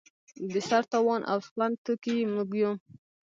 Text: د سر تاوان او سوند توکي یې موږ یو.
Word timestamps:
د 0.53 0.55
سر 0.67 0.83
تاوان 0.91 1.21
او 1.31 1.37
سوند 1.47 1.73
توکي 1.85 2.13
یې 2.19 2.25
موږ 2.33 2.49
یو. 2.61 2.71